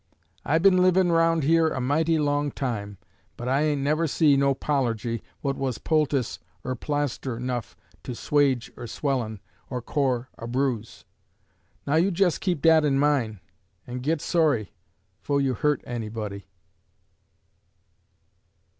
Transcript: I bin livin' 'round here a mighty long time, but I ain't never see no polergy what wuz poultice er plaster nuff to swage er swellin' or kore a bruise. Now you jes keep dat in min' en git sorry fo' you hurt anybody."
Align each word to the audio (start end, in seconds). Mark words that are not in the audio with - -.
I 0.43 0.57
bin 0.57 0.81
livin' 0.81 1.11
'round 1.11 1.43
here 1.43 1.67
a 1.67 1.79
mighty 1.79 2.17
long 2.17 2.49
time, 2.49 2.97
but 3.37 3.47
I 3.47 3.61
ain't 3.61 3.83
never 3.83 4.07
see 4.07 4.35
no 4.35 4.55
polergy 4.55 5.21
what 5.41 5.55
wuz 5.57 5.73
poultice 5.77 6.39
er 6.65 6.73
plaster 6.73 7.39
nuff 7.39 7.77
to 8.01 8.13
swage 8.15 8.71
er 8.79 8.87
swellin' 8.87 9.41
or 9.69 9.79
kore 9.79 10.27
a 10.39 10.47
bruise. 10.47 11.05
Now 11.85 11.97
you 11.97 12.09
jes 12.09 12.39
keep 12.39 12.63
dat 12.63 12.83
in 12.83 12.97
min' 12.99 13.41
en 13.85 13.99
git 13.99 14.21
sorry 14.21 14.73
fo' 15.19 15.37
you 15.37 15.53
hurt 15.53 15.83
anybody." 15.85 16.47